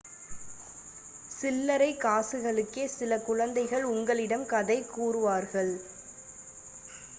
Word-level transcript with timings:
சில்லரை 1.31 1.89
காசுகளுக்கே 1.97 2.85
சில 2.89 3.19
குழந்தைகள் 3.19 3.85
உங்களிடம் 3.91 4.45
கதை 4.47 4.79
கூறுவார்கள் 4.91 5.73